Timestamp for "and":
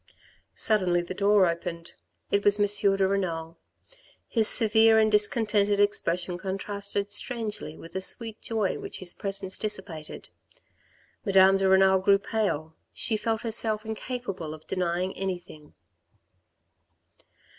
4.97-5.11